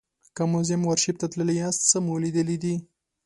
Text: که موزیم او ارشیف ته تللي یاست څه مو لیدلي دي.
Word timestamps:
که 0.35 0.43
موزیم 0.51 0.81
او 0.83 0.89
ارشیف 0.93 1.15
ته 1.21 1.27
تللي 1.31 1.55
یاست 1.61 1.81
څه 1.89 1.97
مو 2.05 2.13
لیدلي 2.23 2.57
دي. 2.63 2.75